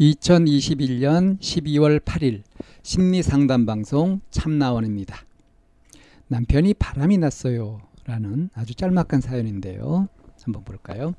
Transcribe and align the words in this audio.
2021년 0.00 1.38
12월 1.40 2.00
8일 2.00 2.42
심리 2.82 3.22
상담 3.22 3.64
방송 3.66 4.20
참나원입니다. 4.30 5.16
남편이 6.28 6.74
바람이 6.74 7.18
났어요. 7.18 7.80
라는 8.04 8.50
아주 8.54 8.74
짤막한 8.74 9.20
사연인데요. 9.20 10.08
한번 10.42 10.64
볼까요? 10.64 11.14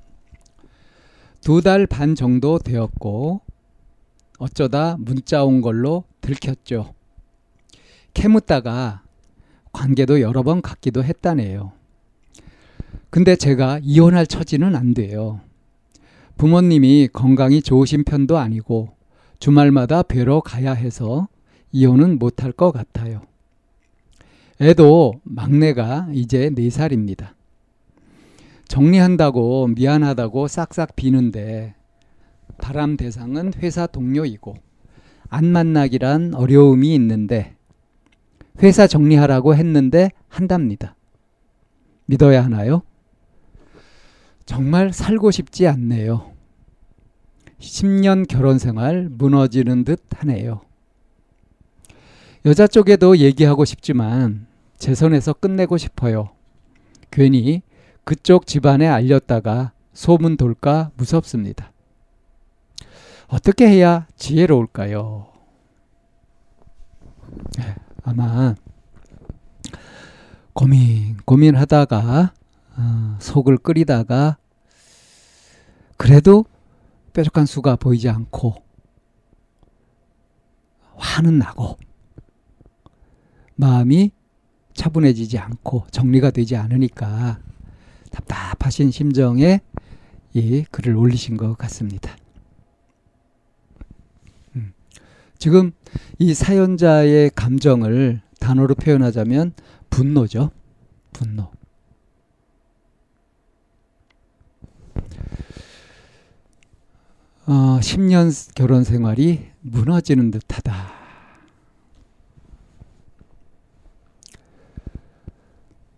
두 1.42 1.62
달 1.62 1.88
반 1.88 2.16
정도 2.16 2.60
되었고 2.60 3.42
어쩌다 4.40 4.96
문자 5.00 5.44
온 5.44 5.62
걸로 5.62 6.04
들켰죠. 6.22 6.94
캐묻다가 8.14 9.04
관계도 9.74 10.22
여러 10.22 10.44
번 10.44 10.62
갖기도 10.62 11.04
했다네요. 11.04 11.72
근데 13.10 13.36
제가 13.36 13.80
이혼할 13.82 14.28
처지는 14.28 14.76
안 14.76 14.94
돼요. 14.94 15.42
부모님이 16.38 17.10
건강이 17.12 17.62
좋으신 17.62 18.04
편도 18.04 18.38
아니고 18.38 18.90
주말마다 19.40 20.04
뵈러 20.04 20.40
가야 20.42 20.74
해서 20.74 21.28
이혼은 21.72 22.20
못할 22.20 22.52
것 22.52 22.72
같아요. 22.72 23.22
애도 24.62 25.22
막내가 25.24 26.08
이제 26.14 26.50
4살입니다. 26.50 27.30
정리한다고 28.68 29.68
미안하다고 29.68 30.48
싹싹 30.48 30.96
비는데 30.96 31.76
바람 32.60 32.98
대상은 32.98 33.54
회사 33.58 33.88
동료이고 33.88 34.56
안 35.30 35.46
만나기란 35.46 36.34
어려움이 36.34 36.94
있는데 36.96 37.56
회사 38.62 38.88
정리하라고 38.88 39.56
했는데 39.56 40.12
한답니다. 40.28 40.96
믿어야 42.06 42.44
하나요? 42.44 42.82
정말 44.48 44.94
살고 44.94 45.30
싶지 45.30 45.68
않네요. 45.68 46.32
10년 47.60 48.28
결혼 48.28 48.58
생활 48.58 49.10
무너지는 49.12 49.84
듯 49.84 50.02
하네요. 50.16 50.62
여자 52.46 52.66
쪽에도 52.66 53.18
얘기하고 53.18 53.66
싶지만 53.66 54.48
제 54.78 54.96
손에서 54.96 55.34
끝내고 55.34 55.78
싶어요. 55.78 56.30
괜히 57.12 57.62
그쪽 58.06 58.48
집안에 58.48 58.88
알렸다가 58.88 59.74
소문 59.92 60.38
돌까 60.38 60.92
무섭습니다. 60.96 61.74
어떻게 63.28 63.68
해야 63.68 64.08
지혜로울까요? 64.16 65.28
네, 67.58 67.76
아마 68.04 68.56
고민 70.54 71.18
고민하다가 71.26 72.32
어, 72.78 73.18
속을 73.20 73.58
끓이다가 73.58 74.38
그래도 75.98 76.46
뾰족한 77.14 77.46
수가 77.46 77.76
보이지 77.76 78.08
않고 78.10 78.56
화는 80.96 81.40
나고 81.40 81.78
마음이 83.56 84.12
차분해지지 84.74 85.40
않고 85.40 85.88
정리가 85.90 86.30
되지 86.30 86.56
않으니까 86.56 87.40
답답하신 88.12 88.92
심정에 88.92 89.62
이 90.34 90.64
글을 90.70 90.96
올리신 90.96 91.38
것 91.38 91.58
같습니다. 91.58 92.16
음. 94.56 94.74
지금 95.40 95.72
이 96.20 96.36
사연자의 96.36 97.32
감정을 97.34 98.22
단어로 98.40 98.76
표현하자면 98.76 99.54
분노죠. 99.90 100.52
분노. 101.12 101.57
어, 107.50 107.80
10년 107.80 108.54
결혼 108.56 108.84
생활이 108.84 109.48
무너지는 109.62 110.32
듯하다. 110.32 110.74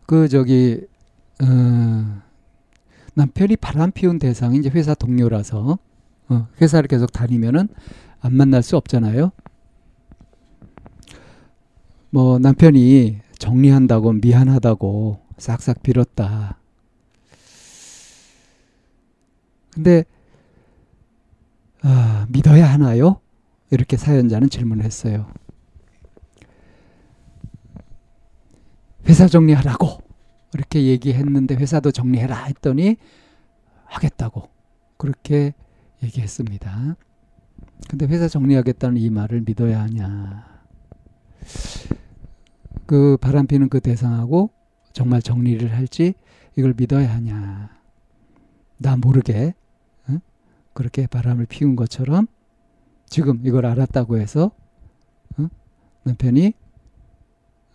그 0.05 0.27
저기 0.27 0.85
어, 1.41 2.21
남편이 3.15 3.57
바람 3.57 3.91
피운 3.91 4.19
대상이 4.19 4.59
이제 4.59 4.69
회사 4.69 4.93
동료라서 4.93 5.79
어, 6.29 6.47
회사를 6.61 6.87
계속 6.87 7.11
다니면은 7.11 7.67
안 8.21 8.35
만날 8.35 8.61
수 8.61 8.77
없잖아요. 8.77 9.31
뭐 12.11 12.37
남편이 12.37 13.21
정리한다고 13.39 14.13
미안하다고 14.13 15.19
싹싹 15.39 15.81
빌었다. 15.81 16.59
근데 19.73 20.03
아, 21.81 22.25
믿어야 22.29 22.72
하나요? 22.72 23.22
이렇게 23.72 23.97
사연자는 23.97 24.50
질문을 24.50 24.84
했어요. 24.84 25.28
회사 29.07 29.28
정리하라고 29.28 30.00
이렇게 30.53 30.84
얘기했는데 30.84 31.56
회사도 31.56 31.91
정리해라 31.91 32.44
했더니 32.45 32.97
하겠다고 33.85 34.50
그렇게 34.97 35.53
얘기했습니다. 36.03 36.95
근데 37.90 38.06
회사 38.07 38.28
정리하겠다는 38.28 38.97
이 38.97 39.09
말을 39.09 39.41
믿어야 39.46 39.81
하냐. 39.81 40.46
그 42.85 43.17
바람피는 43.22 43.69
그 43.69 43.79
대상하고 43.79 44.51
정말 44.94 45.22
정리를 45.22 45.73
할지 45.73 46.13
이걸 46.56 46.73
믿어야 46.75 47.13
하냐. 47.16 47.69
나 48.78 48.97
모르게 48.97 49.53
그렇게 50.79 51.07
바람을 51.07 51.45
피운 51.45 51.75
것처럼 51.75 52.25
지금 53.06 53.41
이걸 53.45 53.66
알았다고 53.66 54.17
해서 54.17 54.51
어? 55.38 55.50
남편이 56.03 56.53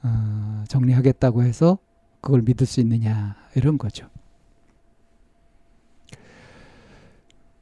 어, 0.02 0.64
정리하겠다고 0.68 1.42
해서 1.42 1.76
그걸 2.22 2.40
믿을 2.40 2.66
수 2.66 2.80
있느냐 2.80 3.36
이런 3.56 3.76
거죠. 3.76 4.08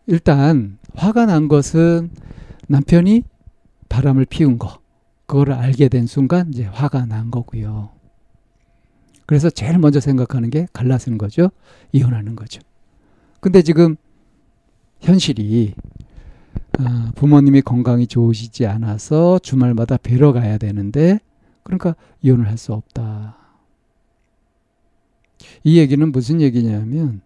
일단 0.06 0.78
화가 0.94 1.26
난 1.26 1.48
것은 1.48 2.10
남편이 2.68 3.24
바람을 3.88 4.26
피운 4.26 4.60
거 4.60 4.80
그거를 5.26 5.54
알게 5.54 5.88
된 5.88 6.06
순간 6.06 6.50
이제 6.50 6.66
화가 6.66 7.06
난 7.06 7.32
거고요. 7.32 7.90
그래서 9.26 9.50
제일 9.50 9.80
먼저 9.80 9.98
생각하는 9.98 10.50
게 10.50 10.68
갈라서는 10.72 11.18
거죠. 11.18 11.50
이혼하는 11.90 12.36
거죠. 12.36 12.62
근데 13.40 13.62
지금 13.62 13.96
현실이 15.02 15.74
어, 16.78 17.10
부모님이 17.14 17.60
건강이 17.60 18.06
좋으시지 18.06 18.66
않아서 18.66 19.38
주말마다 19.38 19.96
뵈러 19.98 20.32
가야 20.32 20.56
되는데 20.58 21.20
그러니까 21.62 21.94
이혼을 22.22 22.48
할 22.48 22.56
수 22.56 22.72
없다. 22.72 23.36
이 25.64 25.78
얘기는 25.78 26.10
무슨 26.12 26.40
얘기냐면 26.40 27.20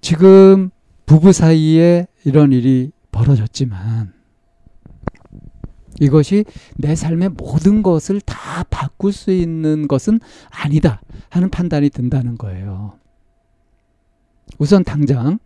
지금 0.00 0.70
부부 1.06 1.32
사이에 1.32 2.06
이런 2.24 2.52
일이 2.52 2.90
벌어졌지만 3.12 4.12
이것이 6.00 6.44
내 6.76 6.96
삶의 6.96 7.30
모든 7.30 7.82
것을 7.82 8.20
다 8.20 8.64
바꿀 8.64 9.12
수 9.12 9.30
있는 9.30 9.86
것은 9.86 10.18
아니다 10.50 11.00
하는 11.30 11.50
판단이 11.50 11.90
든다는 11.90 12.36
거예요. 12.36 12.98
우선 14.58 14.84
당장 14.84 15.38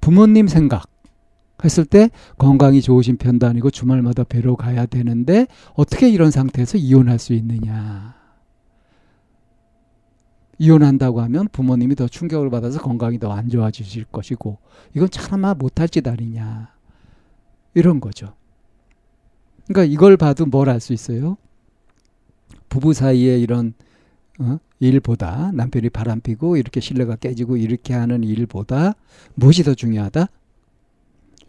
부모님 0.00 0.48
생각 0.48 0.88
했을 1.64 1.84
때 1.84 2.10
건강이 2.38 2.82
좋으신 2.82 3.16
편도 3.16 3.46
아니고 3.46 3.70
주말마다 3.70 4.24
뵈러 4.24 4.54
가야 4.56 4.86
되는데 4.86 5.46
어떻게 5.74 6.08
이런 6.10 6.30
상태에서 6.30 6.78
이혼할 6.78 7.18
수 7.18 7.32
있느냐. 7.32 8.14
이혼한다고 10.58 11.20
하면 11.22 11.48
부모님이 11.50 11.94
더 11.96 12.06
충격을 12.06 12.48
받아서 12.50 12.80
건강이 12.80 13.18
더 13.18 13.32
안 13.32 13.48
좋아지실 13.48 14.04
것이고 14.04 14.58
이건 14.94 15.08
차마 15.10 15.54
못할 15.54 15.88
짓 15.88 16.06
아니냐. 16.06 16.72
이런 17.74 18.00
거죠. 18.00 18.34
그러니까 19.66 19.92
이걸 19.92 20.16
봐도 20.16 20.46
뭘 20.46 20.68
알 20.68 20.80
수 20.80 20.92
있어요? 20.92 21.36
부부 22.68 22.92
사이에 22.92 23.38
이런 23.38 23.72
어? 24.40 24.58
일보다 24.80 25.52
남편이 25.52 25.90
바람 25.90 26.20
피고 26.20 26.56
이렇게 26.56 26.80
신뢰가 26.80 27.16
깨지고 27.16 27.56
이렇게 27.56 27.94
하는 27.94 28.24
일보다 28.24 28.94
무엇이 29.34 29.62
더 29.62 29.74
중요하다? 29.74 30.26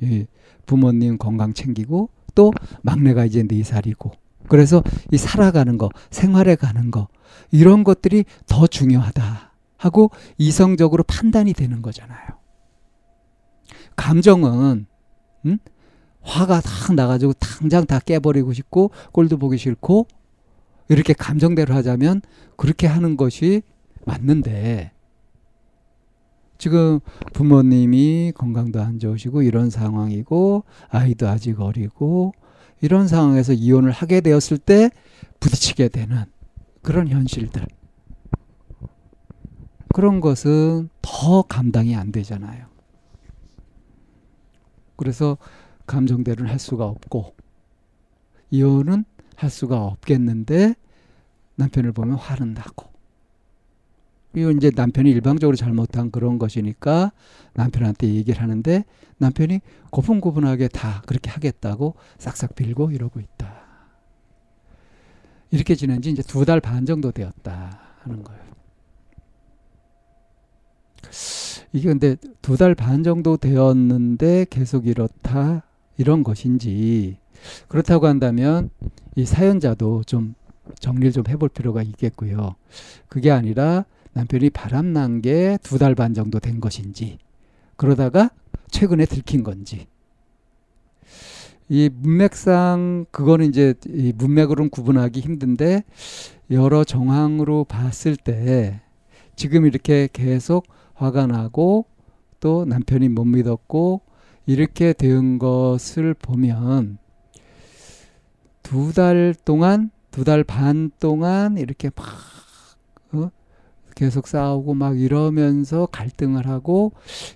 예, 0.04 0.28
부모님 0.66 1.18
건강 1.18 1.54
챙기고 1.54 2.10
또 2.36 2.52
막내가 2.82 3.26
이제 3.26 3.44
네 3.44 3.64
살이고 3.64 4.12
그래서 4.48 4.84
이 5.12 5.18
살아가는 5.18 5.78
거 5.78 5.90
생활해 6.12 6.56
가는 6.56 6.92
거 6.92 7.08
이런 7.52 7.84
것들이 7.84 8.26
더 8.46 8.68
중요하다 8.68 9.54
하고 9.78 10.12
이성적으로 10.38 11.04
판단이 11.04 11.54
되는 11.54 11.81
거잖아요. 11.81 12.28
감정은 13.96 14.86
음? 15.46 15.58
화가 16.22 16.62
탁 16.62 16.94
나가지고 16.96 17.34
당장 17.34 17.86
다 17.86 18.00
깨버리고 18.00 18.54
싶고 18.54 18.92
꼴도 19.12 19.38
보기 19.38 19.58
싫고 19.58 20.08
이렇게 20.88 21.14
감정대로 21.14 21.74
하자면 21.74 22.22
그렇게 22.58 22.88
하는 22.88 23.18
것이 23.18 23.64
맞는데 24.06 24.92
지금 26.58 27.00
부모님이 27.34 28.32
건강도 28.36 28.82
안 28.82 29.00
좋으시고 29.00 29.42
이런 29.42 29.70
상황이고 29.70 30.64
아이도 30.90 31.28
아직 31.28 31.60
어리고 31.60 32.34
이런 32.82 33.08
상황에서 33.08 33.54
이혼을 33.54 33.92
하게 33.92 34.22
되었을 34.22 34.58
때 34.58 34.90
부딪히게 35.40 35.90
되는 35.90 36.24
그런 36.82 37.08
현실들 37.08 37.66
그런 39.94 40.20
것은 40.20 40.90
더 41.02 41.42
감당이 41.42 41.96
안 41.96 42.12
되잖아요. 42.12 42.66
그래서 44.98 45.38
감정대로는 45.88 46.52
할 46.52 46.60
수가 46.60 46.86
없고 46.86 47.34
이혼은 48.52 49.06
할 49.36 49.50
수가 49.50 49.84
없겠는데 49.84 50.76
남편을 51.56 51.92
보면 51.94 52.18
화는 52.18 52.54
나고 52.54 52.88
그리고 54.32 54.52
이제 54.52 54.70
남편이 54.76 55.10
일방적으로 55.12 55.56
잘못한 55.56 56.12
그런 56.12 56.38
것이니까 56.38 57.14
남편한테 57.54 58.08
얘기를 58.14 58.42
하는데 58.42 58.84
남편이 59.18 59.62
고분고분하게 59.92 60.68
다 60.68 61.02
그렇게 61.06 61.30
하겠다고 61.30 61.96
싹싹 62.18 62.56
빌고 62.56 62.92
이러고 62.92 63.22
있다. 63.22 63.64
이렇게 65.52 65.76
지낸 65.76 66.02
지 66.02 66.10
이제 66.12 66.22
두 66.22 66.44
달 66.44 66.60
반 66.60 66.86
정도 66.86 67.12
되었다 67.14 67.80
하는 68.04 68.24
거예요. 68.24 68.42
이게 71.72 71.88
근데 71.88 72.18
두 72.42 72.58
달 72.58 72.76
반 72.76 73.04
정도 73.04 73.38
되었는데 73.38 74.48
계속 74.50 74.88
이렇다 74.88 75.64
이런 75.98 76.24
것인지 76.24 77.18
그렇다고 77.68 78.08
한다면 78.08 78.70
이 79.16 79.26
사연자도 79.26 80.04
좀 80.06 80.36
정리를 80.80 81.12
좀 81.12 81.24
해볼 81.28 81.50
필요가 81.50 81.82
있겠고요. 81.84 82.56
그게 83.08 83.32
아니라 83.32 83.86
남편이 84.14 84.50
바람난 84.52 85.22
게 85.22 85.58
두 85.64 85.78
달 85.78 85.96
반 85.96 86.14
정도 86.14 86.40
된 86.40 86.60
것인지 86.60 87.18
그러다가 87.76 88.30
최근에 88.72 89.06
들킨 89.06 89.44
건지 89.44 89.88
이 91.68 91.90
문맥상 91.94 93.06
그거는 93.12 93.48
이제 93.48 93.74
이 93.88 94.14
문맥으로는 94.16 94.70
구분하기 94.70 95.20
힘든데 95.20 95.84
여러 96.52 96.84
정황으로 96.84 97.64
봤을 97.64 98.16
때 98.16 98.81
지금 99.36 99.66
이렇게 99.66 100.08
계속 100.14 100.68
화가 100.94 101.28
나고 101.28 101.86
또 102.40 102.66
남편이 102.66 103.10
못 103.10 103.26
믿었고 103.26 104.02
이렇게 104.46 104.94
된 104.94 105.40
것을 105.40 106.14
보면 106.14 107.00
두 108.66 108.92
달 108.94 109.36
동안 109.46 109.92
두 110.12 110.24
달 110.24 110.44
반 110.44 110.92
동안 111.00 111.58
이렇게 111.58 111.90
막 111.96 112.06
어? 113.14 113.30
계속 113.96 114.28
싸우고 114.28 114.74
막 114.74 115.00
이러면서 115.00 115.86
갈등을 115.88 116.48
하고 116.48 116.92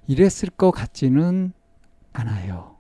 이랬을 0.08 0.50
것 0.58 0.72
같지는 0.72 1.54
않아요. 2.14 2.76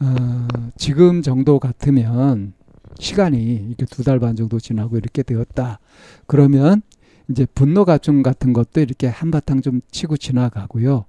어, 0.00 0.46
지금 0.76 1.22
정도 1.22 1.58
같으면 1.58 2.52
시간이 2.98 3.38
이렇게 3.68 3.86
두 3.86 4.02
달 4.02 4.18
반 4.18 4.36
정도 4.36 4.58
지나고 4.58 4.98
이렇게 4.98 5.22
되었다. 5.22 5.78
그러면 6.26 6.82
이제 7.30 7.46
분노 7.54 7.84
가중 7.84 8.22
같은 8.22 8.52
것도 8.52 8.80
이렇게 8.80 9.06
한바탕 9.06 9.62
좀 9.62 9.80
치고 9.90 10.16
지나가고요. 10.16 11.06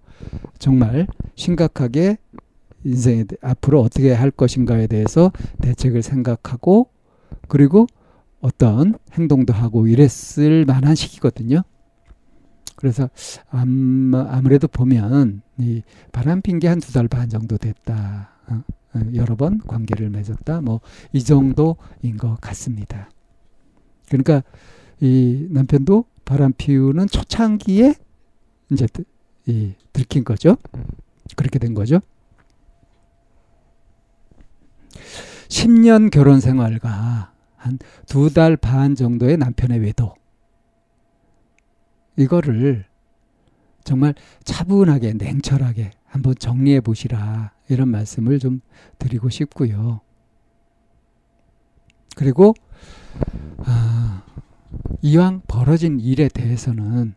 정말 0.60 1.08
심각하게 1.36 2.18
인생에 2.86 3.26
앞으로 3.42 3.82
어떻게 3.82 4.14
할 4.14 4.32
것인가에 4.32 4.88
대해서 4.88 5.32
대책을 5.62 6.02
생각하고 6.02 6.90
그리고 7.48 7.88
어떤 8.42 8.96
행동도 9.14 9.54
하고 9.54 9.88
이랬을 9.88 10.66
만한 10.66 10.96
시기거든요. 10.96 11.62
그래서 12.76 13.10
아무래도 13.50 14.68
보면 14.68 15.42
이 15.58 15.82
바람 16.12 16.42
핀게 16.42 16.68
한 16.68 16.80
두 16.80 16.92
달 16.94 17.08
반 17.08 17.30
정도 17.30 17.58
됐다. 17.58 18.30
어, 18.48 18.64
어, 18.96 19.02
여러 19.16 19.36
번 19.36 19.60
관계를 19.60 20.10
맺었다. 20.10 20.62
뭐 20.62 20.82
이 21.14 21.24
정도인 21.24 22.18
것 22.20 22.36
같습니다. 22.42 23.10
그러니까 24.10 24.44
이 25.00 25.48
남편도 25.50 26.06
바람 26.26 26.54
피우는 26.54 27.08
초창기에 27.08 27.96
이제 28.72 28.88
이 29.48 29.74
들킨 29.94 30.24
거죠. 30.24 30.58
그렇게 31.36 31.60
된 31.60 31.74
거죠. 31.74 32.00
10년 35.48 36.10
결혼 36.12 36.40
생활과 36.40 37.32
한 37.58 37.78
두 38.08 38.30
달 38.30 38.58
반 38.58 38.96
정도의 38.96 39.38
남편의 39.38 39.80
외도. 39.80 40.14
이거를 42.18 42.86
정말 43.84 44.14
차분하게, 44.44 45.14
냉철하게 45.14 45.92
한번 46.06 46.36
정리해 46.38 46.80
보시라. 46.82 47.52
이런 47.70 47.90
말씀을 47.90 48.40
좀 48.40 48.62
드리고 49.00 49.30
싶고요. 49.30 50.02
그리고, 52.16 52.54
아, 53.66 54.24
이왕 55.02 55.42
벌어진 55.48 56.00
일에 56.00 56.28
대해서는 56.28 57.16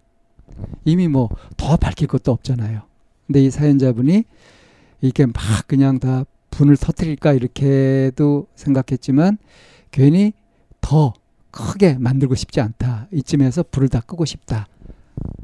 이미 0.85 1.09
뭐 1.09 1.29
더 1.57 1.77
밝힐 1.77 2.07
것도 2.09 2.33
없잖아요. 2.33 2.83
근데 3.27 3.41
이 3.43 3.51
사연자분이 3.51 4.25
이게 5.03 5.27
막 5.27 5.35
그냥 5.67 5.99
다 5.99 6.25
분을 6.51 6.77
터뜨릴까 6.77 7.33
이렇게도 7.33 8.47
생각했지만 8.55 9.39
괜히 9.91 10.33
더 10.81 11.13
크게 11.51 11.99
만들고 11.99 12.35
싶지 12.35 12.61
않다. 12.61 13.09
이쯤에서 13.13 13.65
불을 13.71 13.89
다 13.89 14.01
끄고 14.01 14.25
싶다. 14.25 14.67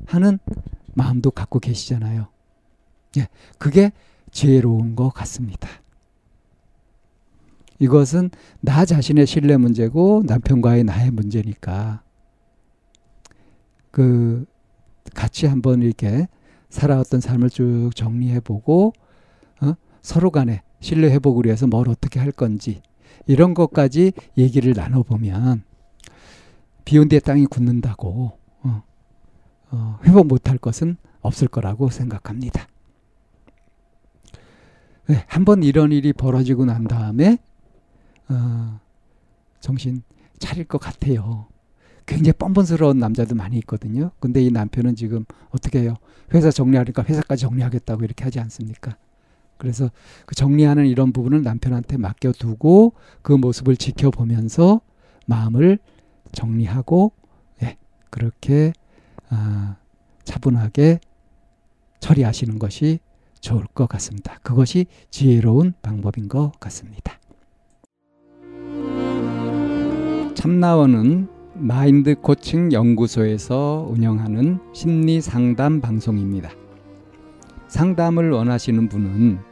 하는 0.07 0.39
마음도 0.95 1.31
갖고 1.31 1.59
계시잖아요. 1.59 2.29
예, 3.19 3.29
그게 3.59 3.93
지혜로운 4.31 4.95
것 4.97 5.11
같습니다. 5.11 5.69
이것은 7.79 8.31
나 8.61 8.85
자신의 8.85 9.27
신뢰 9.27 9.57
문제고 9.57 10.23
남편과의 10.27 10.85
나의 10.85 11.11
문제니까 11.11 12.03
그 13.91 14.47
같이 15.15 15.47
한번 15.47 15.83
이렇게 15.83 16.29
살아왔던 16.69 17.21
삶을 17.21 17.51
쭉 17.51 17.91
정리해 17.95 18.41
보고 18.41 18.93
어? 19.61 19.75
서로 20.01 20.31
간에 20.31 20.63
신뢰 20.83 21.11
회복을 21.13 21.47
위해서 21.47 21.67
뭘 21.67 21.89
어떻게 21.89 22.21
할 22.21 22.33
건지 22.33 22.83
이런 23.27 23.55
것까지 23.55 24.13
얘기를 24.37 24.75
나눠보면 24.75 25.63
비온 26.85 27.09
뒤에 27.09 27.21
땅이 27.21 27.47
굳는다고 27.47 28.33
어, 28.63 28.83
어, 29.71 29.99
회복 30.05 30.27
못할 30.27 30.59
것은 30.59 30.97
없을 31.21 31.47
거라고 31.47 31.89
생각합니다. 31.89 32.67
네, 35.07 35.25
한번 35.29 35.63
이런 35.63 35.93
일이 35.93 36.13
벌어지고 36.13 36.65
난 36.65 36.85
다음에 36.85 37.39
어, 38.29 38.81
정신 39.61 40.03
차릴 40.41 40.65
것 40.65 40.79
같아요. 40.79 41.47
굉장히 42.07 42.33
뻔뻔스러운 42.33 42.99
남자도 42.99 43.37
많이 43.37 43.57
있거든요. 43.59 44.11
근데 44.19 44.43
이 44.43 44.51
남편은 44.51 44.97
지금 44.97 45.25
어떻게 45.51 45.83
해요? 45.83 45.95
회사 46.35 46.51
정리하니까 46.51 47.05
회사까지 47.05 47.43
정리하겠다고 47.43 48.03
이렇게 48.03 48.25
하지 48.25 48.41
않습니까? 48.41 48.97
그래서 49.63 49.93
그 50.27 50.35
정리하는 50.35 50.87
이런 50.87 51.13
부분을 51.13 51.45
남편한테 51.45 51.97
맡겨두고 51.97 52.95
그 53.23 53.33
모습을 53.33 53.77
지켜보면서 53.77 54.81
마음을 55.29 55.79
정리하고 56.33 57.13
예, 57.63 57.77
그렇게 58.11 58.73
아, 59.29 59.77
차분하게 60.25 60.99
처리하시는 62.01 62.59
것이 62.59 62.99
좋을 63.41 63.65
것 63.67 63.89
같습니다. 63.91 64.41
그것이 64.43 64.87
지혜로운 65.11 65.75
방법인 65.81 66.27
것 66.27 66.51
같습니다. 66.59 67.21
참나원은 70.35 71.29
마인드 71.55 72.17
코칭 72.17 72.73
연구소에서 72.73 73.87
운영하는 73.89 74.59
심리 74.75 75.21
상담 75.21 75.81
방송입니다. 75.81 76.51
상담을 77.69 78.33
원하시는 78.33 78.89
분은 78.89 79.52